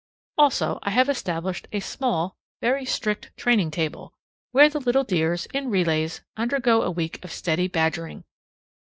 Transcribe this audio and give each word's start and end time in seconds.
Also 0.35 0.79
I 0.81 0.89
have 0.89 1.09
established 1.09 1.67
a 1.71 1.79
small, 1.79 2.35
very 2.59 2.85
strict 2.85 3.29
training 3.37 3.69
table, 3.69 4.15
where 4.51 4.67
the 4.67 4.79
little 4.81 5.03
dears, 5.03 5.45
in 5.53 5.69
relays, 5.69 6.21
undergo 6.35 6.81
a 6.81 6.89
week 6.89 7.23
of 7.23 7.31
steady 7.31 7.67
badgering. 7.67 8.23